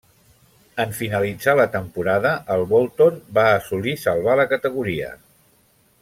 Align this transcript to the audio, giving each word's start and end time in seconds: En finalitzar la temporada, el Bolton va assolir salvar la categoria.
En 0.83 0.93
finalitzar 0.99 1.53
la 1.59 1.67
temporada, 1.75 2.31
el 2.55 2.65
Bolton 2.73 3.19
va 3.39 3.43
assolir 3.59 3.93
salvar 4.09 4.39
la 4.43 4.47
categoria. 4.55 5.13